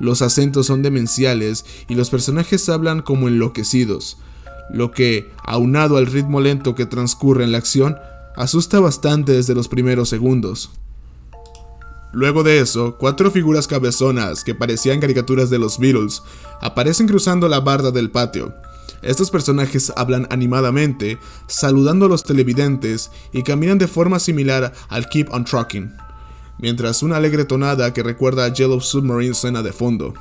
Los 0.00 0.22
acentos 0.22 0.66
son 0.66 0.82
demenciales 0.82 1.64
y 1.88 1.94
los 1.94 2.10
personajes 2.10 2.68
hablan 2.68 3.00
como 3.00 3.28
enloquecidos 3.28 4.18
lo 4.70 4.90
que, 4.90 5.30
aunado 5.44 5.96
al 5.96 6.06
ritmo 6.06 6.40
lento 6.40 6.74
que 6.74 6.86
transcurre 6.86 7.44
en 7.44 7.52
la 7.52 7.58
acción, 7.58 7.96
asusta 8.36 8.80
bastante 8.80 9.32
desde 9.32 9.54
los 9.54 9.68
primeros 9.68 10.08
segundos. 10.08 10.70
Luego 12.12 12.44
de 12.44 12.60
eso, 12.60 12.96
cuatro 12.98 13.30
figuras 13.30 13.66
cabezonas 13.66 14.44
que 14.44 14.54
parecían 14.54 15.00
caricaturas 15.00 15.50
de 15.50 15.58
los 15.58 15.78
Beatles 15.78 16.22
aparecen 16.60 17.08
cruzando 17.08 17.48
la 17.48 17.60
barda 17.60 17.90
del 17.90 18.10
patio. 18.10 18.54
Estos 19.02 19.30
personajes 19.30 19.92
hablan 19.96 20.26
animadamente, 20.30 21.18
saludando 21.46 22.06
a 22.06 22.08
los 22.08 22.24
televidentes 22.24 23.10
y 23.32 23.42
caminan 23.42 23.78
de 23.78 23.88
forma 23.88 24.18
similar 24.18 24.72
al 24.88 25.08
Keep 25.08 25.32
on 25.32 25.44
Trucking, 25.44 25.92
mientras 26.58 27.02
una 27.02 27.16
alegre 27.16 27.44
tonada 27.44 27.92
que 27.92 28.02
recuerda 28.02 28.46
a 28.46 28.52
Yellow 28.52 28.80
Submarine 28.80 29.34
suena 29.34 29.62
de 29.62 29.72
fondo. 29.72 30.14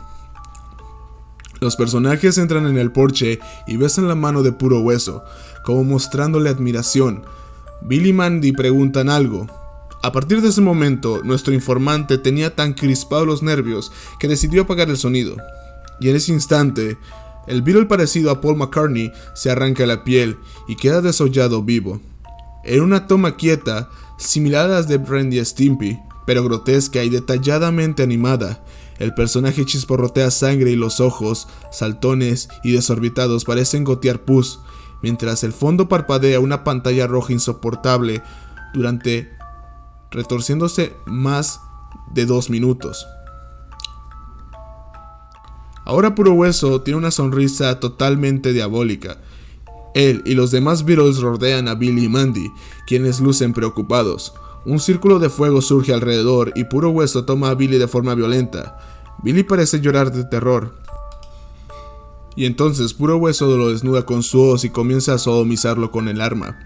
Los 1.61 1.77
personajes 1.77 2.37
entran 2.37 2.67
en 2.67 2.77
el 2.77 2.91
porche 2.91 3.39
y 3.67 3.77
besan 3.77 4.09
la 4.09 4.15
mano 4.15 4.43
de 4.43 4.51
puro 4.51 4.81
hueso, 4.81 5.23
como 5.63 5.85
mostrándole 5.85 6.49
admiración. 6.49 7.23
Billy 7.81 8.09
y 8.09 8.13
Mandy 8.13 8.51
preguntan 8.51 9.09
algo. 9.09 9.47
A 10.03 10.11
partir 10.11 10.41
de 10.41 10.49
ese 10.49 10.59
momento, 10.59 11.21
nuestro 11.23 11.53
informante 11.53 12.17
tenía 12.17 12.53
tan 12.53 12.73
crispados 12.73 13.25
los 13.25 13.43
nervios 13.43 13.93
que 14.19 14.27
decidió 14.27 14.63
apagar 14.63 14.89
el 14.89 14.97
sonido. 14.97 15.37
Y 16.01 16.09
en 16.09 16.17
ese 16.17 16.33
instante, 16.33 16.97
el 17.47 17.61
Beatle 17.61 17.85
parecido 17.85 18.31
a 18.31 18.41
Paul 18.41 18.57
McCartney 18.57 19.11
se 19.33 19.51
arranca 19.51 19.85
la 19.85 20.03
piel 20.03 20.37
y 20.67 20.75
queda 20.75 21.01
desollado 21.01 21.63
vivo. 21.63 21.99
En 22.63 22.81
una 22.81 23.07
toma 23.07 23.35
quieta, 23.35 23.89
similar 24.17 24.65
a 24.65 24.75
las 24.75 24.87
de 24.87 24.97
Brandy 24.97 25.43
Stimpy, 25.43 25.99
pero 26.25 26.43
grotesca 26.43 27.03
y 27.03 27.09
detalladamente 27.09 28.03
animada, 28.03 28.63
el 28.99 29.13
personaje 29.13 29.65
chisporrotea 29.65 30.31
sangre 30.31 30.71
y 30.71 30.75
los 30.75 30.99
ojos, 30.99 31.47
saltones 31.71 32.47
y 32.63 32.71
desorbitados 32.71 33.43
parecen 33.43 33.83
gotear 33.83 34.21
pus, 34.21 34.59
mientras 35.01 35.43
el 35.43 35.51
fondo 35.51 35.89
parpadea 35.89 36.39
una 36.39 36.63
pantalla 36.63 37.07
roja 37.07 37.33
insoportable 37.33 38.21
durante 38.73 39.29
retorciéndose 40.11 40.95
más 41.05 41.59
de 42.13 42.25
dos 42.25 42.49
minutos. 42.49 43.05
Ahora 45.85 46.15
Puro 46.15 46.33
Hueso 46.33 46.81
tiene 46.81 46.97
una 46.97 47.11
sonrisa 47.11 47.79
totalmente 47.79 48.53
diabólica. 48.53 49.17
Él 49.93 50.23
y 50.25 50.33
los 50.33 50.51
demás 50.51 50.85
Beatles 50.85 51.19
rodean 51.19 51.67
a 51.67 51.75
Billy 51.75 52.05
y 52.05 52.09
Mandy, 52.09 52.51
quienes 52.87 53.19
lucen 53.19 53.53
preocupados. 53.53 54.33
Un 54.65 54.79
círculo 54.79 55.19
de 55.19 55.29
fuego 55.29 55.61
surge 55.61 55.93
alrededor 55.93 56.53
y 56.55 56.63
Puro 56.63 56.89
Hueso 56.89 57.25
toma 57.25 57.49
a 57.49 57.55
Billy 57.55 57.77
de 57.77 57.87
forma 57.87 58.15
violenta. 58.15 58.77
Billy 59.21 59.43
parece 59.43 59.81
llorar 59.81 60.11
de 60.11 60.23
terror. 60.23 60.75
Y 62.35 62.45
entonces 62.45 62.93
Puro 62.93 63.17
Hueso 63.17 63.55
lo 63.57 63.69
desnuda 63.69 64.05
con 64.05 64.23
su 64.23 64.41
hoz 64.41 64.63
y 64.63 64.69
comienza 64.69 65.13
a 65.13 65.17
sodomizarlo 65.19 65.91
con 65.91 66.07
el 66.07 66.21
arma, 66.21 66.57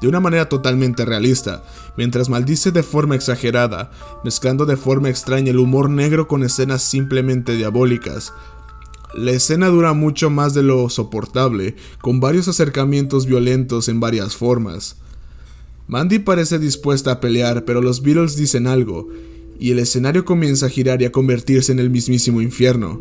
de 0.00 0.08
una 0.08 0.20
manera 0.20 0.48
totalmente 0.48 1.04
realista, 1.04 1.62
mientras 1.96 2.30
maldice 2.30 2.70
de 2.70 2.82
forma 2.82 3.16
exagerada, 3.16 3.90
mezclando 4.24 4.64
de 4.64 4.78
forma 4.78 5.10
extraña 5.10 5.50
el 5.50 5.58
humor 5.58 5.90
negro 5.90 6.26
con 6.26 6.42
escenas 6.42 6.82
simplemente 6.82 7.56
diabólicas. 7.56 8.32
La 9.14 9.32
escena 9.32 9.68
dura 9.68 9.92
mucho 9.92 10.30
más 10.30 10.54
de 10.54 10.62
lo 10.62 10.88
soportable, 10.88 11.74
con 12.00 12.20
varios 12.20 12.46
acercamientos 12.46 13.26
violentos 13.26 13.88
en 13.88 13.98
varias 13.98 14.36
formas. 14.36 14.96
Mandy 15.88 16.20
parece 16.20 16.60
dispuesta 16.60 17.10
a 17.10 17.20
pelear, 17.20 17.64
pero 17.64 17.82
los 17.82 18.02
Beatles 18.02 18.36
dicen 18.36 18.68
algo, 18.68 19.08
y 19.58 19.72
el 19.72 19.80
escenario 19.80 20.24
comienza 20.24 20.66
a 20.66 20.70
girar 20.70 21.02
y 21.02 21.06
a 21.06 21.12
convertirse 21.12 21.72
en 21.72 21.80
el 21.80 21.90
mismísimo 21.90 22.40
infierno. 22.40 23.00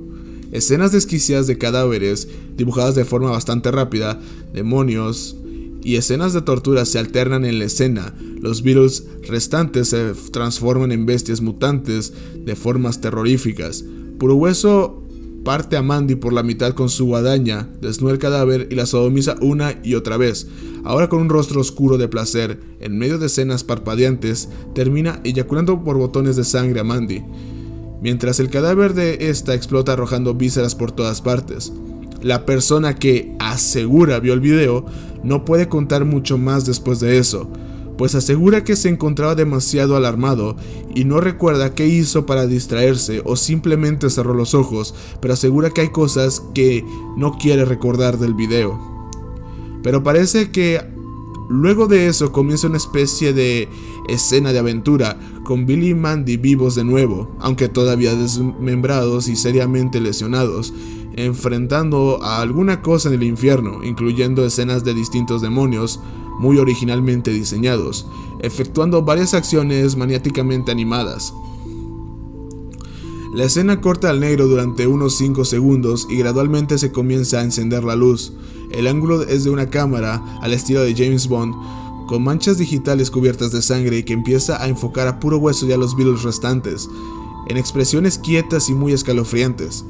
Escenas 0.51 0.91
desquiciadas 0.91 1.45
de 1.45 1.59
cadáveres, 1.59 2.27
dibujadas 2.57 2.95
de 2.95 3.05
forma 3.05 3.29
bastante 3.29 3.69
rápida, 3.69 4.19
demonios 4.51 5.35
y 5.83 5.95
escenas 5.95 6.33
de 6.33 6.41
tortura 6.41 6.85
se 6.85 6.97
alternan 6.97 7.45
en 7.45 7.59
la 7.59 7.65
escena. 7.65 8.15
Los 8.41 8.63
Beatles 8.63 9.05
restantes 9.27 9.89
se 9.89 10.13
transforman 10.31 10.91
en 10.91 11.05
bestias 11.05 11.41
mutantes 11.41 12.13
de 12.35 12.55
formas 12.55 12.99
terroríficas. 12.99 13.85
Puro 14.17 14.35
Hueso 14.35 14.98
parte 15.43 15.77
a 15.77 15.81
Mandy 15.81 16.15
por 16.15 16.33
la 16.33 16.43
mitad 16.43 16.73
con 16.73 16.89
su 16.89 17.05
guadaña, 17.05 17.69
desnuda 17.81 18.13
el 18.13 18.19
cadáver 18.19 18.67
y 18.69 18.75
la 18.75 18.85
sodomiza 18.85 19.35
una 19.41 19.79
y 19.83 19.95
otra 19.95 20.17
vez. 20.17 20.47
Ahora 20.83 21.09
con 21.09 21.19
un 21.19 21.29
rostro 21.29 21.61
oscuro 21.61 21.97
de 21.97 22.07
placer, 22.07 22.59
en 22.79 22.97
medio 22.97 23.17
de 23.17 23.27
escenas 23.27 23.63
parpadeantes, 23.63 24.49
termina 24.73 25.19
eyaculando 25.23 25.83
por 25.83 25.97
botones 25.97 26.35
de 26.35 26.43
sangre 26.43 26.79
a 26.79 26.83
Mandy, 26.83 27.23
mientras 28.01 28.39
el 28.39 28.49
cadáver 28.49 28.93
de 28.93 29.29
esta 29.29 29.53
explota 29.53 29.93
arrojando 29.93 30.33
vísceras 30.33 30.75
por 30.75 30.91
todas 30.91 31.21
partes. 31.21 31.73
La 32.21 32.45
persona 32.45 32.95
que 32.95 33.35
asegura 33.39 34.19
vio 34.19 34.33
el 34.33 34.41
video 34.41 34.85
no 35.23 35.45
puede 35.45 35.69
contar 35.69 36.05
mucho 36.05 36.37
más 36.37 36.65
después 36.65 36.99
de 36.99 37.17
eso, 37.17 37.49
pues 37.99 38.15
asegura 38.15 38.63
que 38.63 38.77
se 38.77 38.87
encontraba 38.87 39.35
demasiado 39.35 39.97
alarmado 39.97 40.55
y 40.95 41.03
no 41.03 41.19
recuerda 41.19 41.75
qué 41.75 41.85
hizo 41.85 42.25
para 42.25 42.47
distraerse 42.47 43.21
o 43.25 43.35
simplemente 43.35 44.09
cerró 44.09 44.33
los 44.33 44.53
ojos, 44.53 44.95
pero 45.21 45.33
asegura 45.33 45.71
que 45.71 45.81
hay 45.81 45.89
cosas 45.89 46.41
que 46.55 46.85
no 47.17 47.33
quiere 47.37 47.65
recordar 47.65 48.17
del 48.17 48.35
video. 48.35 48.79
Pero 49.83 50.01
parece 50.01 50.49
que 50.49 50.81
luego 51.49 51.87
de 51.87 52.07
eso 52.07 52.31
comienza 52.31 52.67
una 52.67 52.77
especie 52.77 53.33
de 53.33 53.67
escena 54.07 54.53
de 54.53 54.59
aventura 54.59 55.19
con 55.43 55.65
Billy 55.65 55.89
y 55.89 55.93
Mandy 55.93 56.37
vivos 56.37 56.75
de 56.75 56.85
nuevo, 56.85 57.35
aunque 57.41 57.67
todavía 57.67 58.15
desmembrados 58.15 59.27
y 59.27 59.35
seriamente 59.35 59.99
lesionados, 59.99 60.73
enfrentando 61.17 62.23
a 62.23 62.39
alguna 62.39 62.81
cosa 62.81 63.09
en 63.09 63.15
el 63.15 63.23
infierno, 63.23 63.83
incluyendo 63.83 64.45
escenas 64.45 64.85
de 64.85 64.93
distintos 64.93 65.41
demonios 65.41 65.99
muy 66.39 66.57
originalmente 66.57 67.31
diseñados, 67.31 68.07
efectuando 68.41 69.03
varias 69.03 69.33
acciones 69.33 69.95
maniáticamente 69.95 70.71
animadas. 70.71 71.33
La 73.33 73.43
escena 73.43 73.79
corta 73.79 74.09
al 74.09 74.19
negro 74.19 74.47
durante 74.47 74.87
unos 74.87 75.15
5 75.17 75.45
segundos 75.45 76.07
y 76.09 76.17
gradualmente 76.17 76.79
se 76.79 76.91
comienza 76.91 77.39
a 77.39 77.43
encender 77.43 77.83
la 77.83 77.95
luz. 77.95 78.33
El 78.71 78.87
ángulo 78.87 79.21
es 79.21 79.43
de 79.43 79.51
una 79.51 79.69
cámara 79.69 80.39
al 80.41 80.53
estilo 80.53 80.81
de 80.81 80.95
James 80.95 81.27
Bond, 81.27 81.53
con 82.07 82.23
manchas 82.23 82.57
digitales 82.57 83.11
cubiertas 83.11 83.51
de 83.51 83.61
sangre 83.61 83.99
y 83.99 84.03
que 84.03 84.13
empieza 84.13 84.63
a 84.63 84.67
enfocar 84.67 85.07
a 85.07 85.19
puro 85.19 85.37
hueso 85.37 85.67
y 85.67 85.73
a 85.73 85.77
los 85.77 85.95
Beatles 85.95 86.23
restantes, 86.23 86.89
en 87.47 87.57
expresiones 87.57 88.17
quietas 88.17 88.69
y 88.69 88.73
muy 88.73 88.93
escalofriantes 88.93 89.85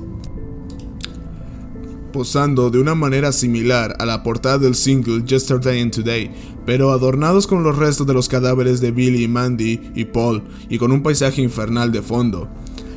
posando 2.12 2.70
de 2.70 2.80
una 2.80 2.96
manera 2.96 3.32
similar 3.32 3.96
a 4.00 4.06
la 4.06 4.24
portada 4.24 4.58
del 4.58 4.76
single 4.76 5.24
Yesterday 5.26 5.82
and 5.82 5.94
Today, 5.94 6.32
pero 6.66 6.92
adornados 6.92 7.48
con 7.48 7.64
los 7.64 7.78
restos 7.78 8.06
de 8.08 8.14
los 8.14 8.30
cadáveres 8.30 8.82
de 8.82 8.92
Billy, 8.92 9.28
Mandy 9.28 9.80
y 9.96 10.06
Paul, 10.06 10.44
y 10.70 10.78
con 10.78 10.92
un 10.92 11.04
paisaje 11.04 11.42
infernal 11.42 11.92
de 11.92 12.02
fondo. 12.02 12.50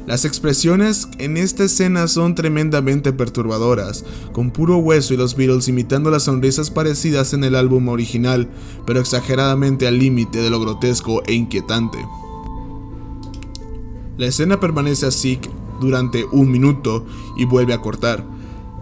Las 0.07 0.25
expresiones 0.25 1.09
en 1.19 1.37
esta 1.37 1.63
escena 1.65 2.09
son 2.09 2.35
tremendamente 2.35 3.13
perturbadoras, 3.13 4.05
con 4.33 4.51
puro 4.51 4.79
hueso 4.79 5.15
y 5.15 5.17
los 5.17 5.37
Beatles 5.37 5.69
imitando 5.69 6.11
las 6.11 6.25
sonrisas 6.25 6.71
parecidas 6.71 7.35
en 7.35 7.45
el 7.45 7.55
álbum 7.55 7.89
original, 7.89 8.51
pero 8.85 8.99
exageradamente 8.99 9.87
al 9.87 9.99
límite 9.99 10.41
de 10.41 10.51
lo 10.51 10.61
grotesco 10.61 11.23
e 11.27 11.35
inquietante. 11.35 11.99
La 14.19 14.27
escena 14.27 14.59
permanece 14.59 15.07
así 15.07 15.39
durante 15.81 16.25
un 16.33 16.51
minuto 16.51 17.07
y 17.37 17.45
vuelve 17.45 17.73
a 17.73 17.81
cortar, 17.81 18.25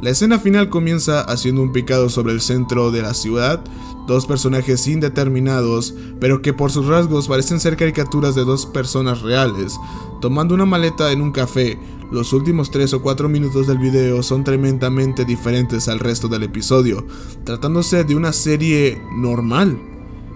la 0.03 0.11
escena 0.11 0.39
final 0.39 0.71
comienza 0.71 1.21
haciendo 1.21 1.63
un 1.63 1.73
picado 1.73 2.09
sobre 2.09 2.33
el 2.33 2.41
centro 2.41 2.91
de 2.91 3.03
la 3.03 3.13
ciudad, 3.13 3.63
dos 4.07 4.27
personajes 4.27 4.89
indeterminados, 4.89 5.95
pero 6.19 6.41
que 6.41 6.55
por 6.55 6.71
sus 6.71 6.87
rasgos 6.87 7.29
parecen 7.29 7.61
ser 7.61 7.77
caricaturas 7.77 8.35
de 8.35 8.45
dos 8.45 8.65
personas 8.65 9.21
reales, 9.21 9.79
tomando 10.21 10.55
una 10.55 10.65
maleta 10.65 11.13
en 11.13 11.21
un 11.21 11.33
café. 11.33 11.79
Los 12.11 12.33
últimos 12.33 12.71
3 12.71 12.95
o 12.95 13.03
4 13.03 13.29
minutos 13.29 13.67
del 13.67 13.79
video 13.79 14.23
son 14.23 14.43
tremendamente 14.43 15.25
diferentes 15.25 15.87
al 15.87 16.01
resto 16.01 16.29
del 16.29 16.45
episodio, 16.45 17.07
tratándose 17.45 18.03
de 18.03 18.17
una 18.17 18.33
serie 18.33 19.01
normal, 19.13 19.79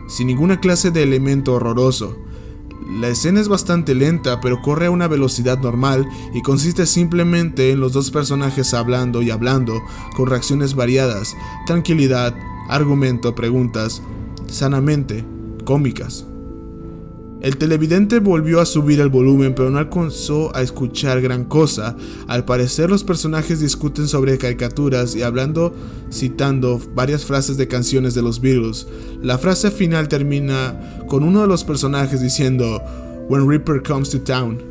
sin 0.09 0.27
ninguna 0.27 0.61
clase 0.61 0.91
de 0.91 1.03
elemento 1.03 1.55
horroroso. 1.55 2.24
La 2.87 3.09
escena 3.09 3.41
es 3.41 3.49
bastante 3.49 3.95
lenta, 3.95 4.41
pero 4.41 4.61
corre 4.61 4.87
a 4.87 4.91
una 4.91 5.09
velocidad 5.09 5.59
normal 5.59 6.07
y 6.35 6.43
consiste 6.43 6.87
simplemente 6.87 7.71
en 7.71 7.81
los 7.81 7.93
dos 7.93 8.11
personajes 8.11 8.75
hablando 8.75 9.23
y 9.23 9.31
hablando, 9.31 9.83
con 10.17 10.27
reacciones 10.27 10.75
variadas, 10.75 11.35
tranquilidad, 11.67 12.37
argumento, 12.69 13.35
preguntas, 13.35 14.03
sanamente 14.47 15.25
cómicas. 15.65 16.27
El 17.45 17.59
televidente 17.59 18.21
volvió 18.21 18.59
a 18.59 18.65
subir 18.65 19.03
el 19.03 19.11
volumen 19.11 19.55
pero 19.55 19.69
no 19.69 19.77
alcanzó 19.77 20.57
a 20.57 20.63
escuchar 20.63 21.21
gran 21.21 21.45
cosa. 21.45 21.95
Al 22.27 22.47
parecer 22.47 22.89
los 22.89 23.05
personajes 23.05 23.61
discuten 23.61 24.09
sobre 24.09 24.39
caricaturas 24.39 25.15
y 25.15 25.21
hablando, 25.21 25.75
citando 26.11 26.81
varias 26.95 27.27
frases 27.27 27.59
de 27.59 27.69
canciones 27.69 28.15
de 28.15 28.23
los 28.23 28.41
Beatles. 28.41 28.87
La 29.21 29.37
frase 29.37 29.71
final 29.71 30.09
termina 30.09 31.05
con 31.07 31.23
uno 31.23 31.43
de 31.43 31.47
los 31.47 31.65
personajes 31.65 32.23
diciendo 32.23 32.83
When 33.29 33.47
Reaper 33.47 33.83
comes 33.83 34.09
to 34.09 34.23
town. 34.23 34.63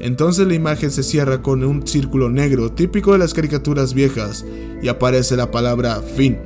Entonces 0.00 0.46
la 0.46 0.54
imagen 0.54 0.90
se 0.90 1.02
cierra 1.02 1.42
con 1.42 1.62
un 1.62 1.86
círculo 1.86 2.30
negro 2.30 2.72
típico 2.72 3.12
de 3.12 3.18
las 3.18 3.34
caricaturas 3.34 3.92
viejas 3.92 4.46
y 4.82 4.88
aparece 4.88 5.36
la 5.36 5.50
palabra 5.50 6.00
fin 6.00 6.38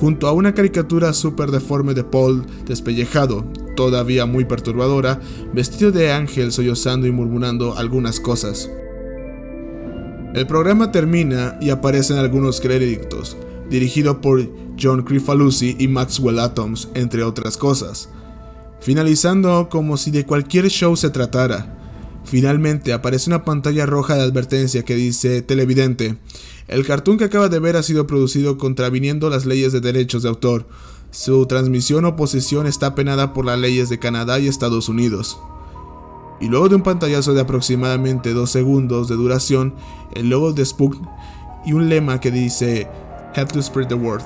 junto 0.00 0.26
a 0.26 0.32
una 0.32 0.54
caricatura 0.54 1.12
súper 1.12 1.50
deforme 1.50 1.92
de 1.92 2.04
Paul 2.04 2.46
despellejado, 2.66 3.44
todavía 3.80 4.26
muy 4.26 4.44
perturbadora, 4.44 5.18
vestido 5.54 5.90
de 5.90 6.12
ángel 6.12 6.52
sollozando 6.52 7.06
y 7.06 7.12
murmurando 7.12 7.78
algunas 7.78 8.20
cosas. 8.20 8.68
El 10.34 10.46
programa 10.46 10.92
termina 10.92 11.56
y 11.62 11.70
aparecen 11.70 12.18
algunos 12.18 12.60
créditos, 12.60 13.38
dirigido 13.70 14.20
por 14.20 14.46
John 14.78 15.02
Crifalusi 15.02 15.76
y 15.78 15.88
Maxwell 15.88 16.40
Atoms, 16.40 16.90
entre 16.92 17.22
otras 17.22 17.56
cosas, 17.56 18.10
finalizando 18.80 19.70
como 19.70 19.96
si 19.96 20.10
de 20.10 20.26
cualquier 20.26 20.68
show 20.68 20.94
se 20.94 21.08
tratara. 21.08 21.78
Finalmente 22.26 22.92
aparece 22.92 23.30
una 23.30 23.46
pantalla 23.46 23.86
roja 23.86 24.14
de 24.14 24.24
advertencia 24.24 24.84
que 24.84 24.94
dice 24.94 25.40
televidente, 25.40 26.18
el 26.68 26.84
cartoon 26.84 27.16
que 27.16 27.24
acaba 27.24 27.48
de 27.48 27.60
ver 27.60 27.76
ha 27.76 27.82
sido 27.82 28.06
producido 28.06 28.58
contraviniendo 28.58 29.30
las 29.30 29.46
leyes 29.46 29.72
de 29.72 29.80
derechos 29.80 30.22
de 30.22 30.28
autor. 30.28 30.66
Su 31.10 31.46
transmisión 31.46 32.04
o 32.04 32.14
posesión 32.14 32.68
está 32.68 32.94
penada 32.94 33.32
por 33.32 33.44
las 33.44 33.58
leyes 33.58 33.88
de 33.88 33.98
Canadá 33.98 34.38
y 34.38 34.46
Estados 34.46 34.88
Unidos. 34.88 35.40
Y 36.40 36.46
luego 36.46 36.68
de 36.68 36.76
un 36.76 36.82
pantallazo 36.82 37.34
de 37.34 37.40
aproximadamente 37.40 38.32
dos 38.32 38.50
segundos 38.50 39.08
de 39.08 39.16
duración, 39.16 39.74
el 40.14 40.30
logo 40.30 40.52
de 40.52 40.64
Spook 40.64 40.96
y 41.66 41.72
un 41.72 41.88
lema 41.88 42.20
que 42.20 42.30
dice 42.30 42.88
Have 43.34 43.46
to 43.46 43.60
spread 43.60 43.88
the 43.88 43.94
word. 43.94 44.22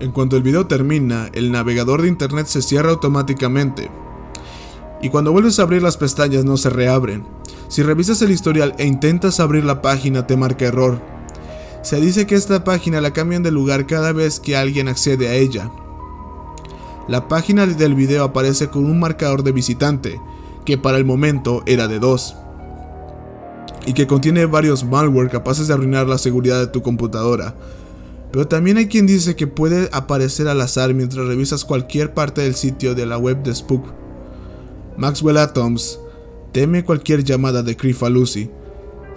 En 0.00 0.10
cuanto 0.10 0.36
el 0.36 0.42
video 0.42 0.66
termina, 0.66 1.28
el 1.32 1.52
navegador 1.52 2.02
de 2.02 2.08
internet 2.08 2.46
se 2.46 2.60
cierra 2.60 2.90
automáticamente. 2.90 3.90
Y 5.00 5.10
cuando 5.10 5.30
vuelves 5.30 5.60
a 5.60 5.62
abrir 5.62 5.80
las 5.80 5.96
pestañas 5.96 6.44
no 6.44 6.56
se 6.56 6.70
reabren. 6.70 7.24
Si 7.68 7.84
revisas 7.84 8.20
el 8.22 8.32
historial 8.32 8.74
e 8.78 8.86
intentas 8.86 9.38
abrir 9.38 9.64
la 9.64 9.80
página 9.80 10.26
te 10.26 10.36
marca 10.36 10.64
error. 10.64 11.17
Se 11.88 11.98
dice 12.02 12.26
que 12.26 12.34
esta 12.34 12.64
página 12.64 13.00
la 13.00 13.14
cambian 13.14 13.42
de 13.42 13.50
lugar 13.50 13.86
cada 13.86 14.12
vez 14.12 14.40
que 14.40 14.58
alguien 14.58 14.88
accede 14.88 15.26
a 15.26 15.34
ella. 15.36 15.72
La 17.08 17.28
página 17.28 17.66
del 17.66 17.94
video 17.94 18.24
aparece 18.24 18.68
con 18.68 18.84
un 18.84 19.00
marcador 19.00 19.42
de 19.42 19.52
visitante, 19.52 20.20
que 20.66 20.76
para 20.76 20.98
el 20.98 21.06
momento 21.06 21.62
era 21.64 21.88
de 21.88 21.98
2, 21.98 22.36
y 23.86 23.94
que 23.94 24.06
contiene 24.06 24.44
varios 24.44 24.84
malware 24.84 25.30
capaces 25.30 25.66
de 25.66 25.72
arruinar 25.72 26.06
la 26.06 26.18
seguridad 26.18 26.60
de 26.60 26.66
tu 26.66 26.82
computadora. 26.82 27.54
Pero 28.32 28.46
también 28.46 28.76
hay 28.76 28.88
quien 28.88 29.06
dice 29.06 29.34
que 29.34 29.46
puede 29.46 29.88
aparecer 29.90 30.46
al 30.46 30.60
azar 30.60 30.92
mientras 30.92 31.26
revisas 31.26 31.64
cualquier 31.64 32.12
parte 32.12 32.42
del 32.42 32.54
sitio 32.54 32.94
de 32.94 33.06
la 33.06 33.16
web 33.16 33.42
de 33.42 33.54
Spook. 33.54 33.86
Maxwell 34.98 35.38
Atoms 35.38 35.98
teme 36.52 36.84
cualquier 36.84 37.24
llamada 37.24 37.62
de 37.62 37.78
Lucy. 38.10 38.50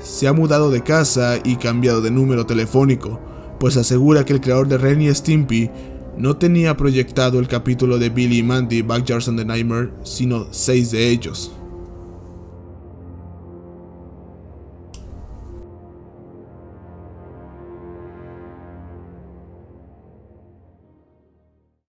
Se 0.04 0.28
ha 0.28 0.34
mudado 0.34 0.72
de 0.72 0.82
casa 0.82 1.40
y 1.44 1.58
cambiado 1.58 2.02
de 2.02 2.12
número 2.12 2.46
telefónico, 2.46 3.20
pues 3.60 3.78
asegura 3.78 4.26
que 4.26 4.34
el 4.34 4.42
creador 4.42 4.68
de 4.68 4.78
Ren 4.78 5.02
y 5.02 5.14
Stimpy 5.14 5.70
no 6.18 6.38
tenía 6.38 6.76
proyectado 6.76 7.40
el 7.40 7.48
capítulo 7.48 7.98
de 7.98 8.10
Billy 8.10 8.40
y 8.40 8.44
Mandy 8.44 8.82
Backyards 8.82 9.28
and 9.28 9.40
the 9.40 9.46
Nightmare, 9.46 9.92
sino 10.04 10.48
seis 10.52 10.92
de 10.92 11.10
ellos. 11.10 11.52